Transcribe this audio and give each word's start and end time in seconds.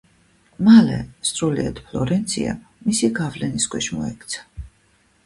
მალე 0.67 0.95
სრულიად 1.31 1.81
ფლორენცია 1.89 2.55
მისი 2.87 3.11
გავლენის 3.21 3.69
ქვეშ 3.75 3.91
მოექცა. 3.99 4.49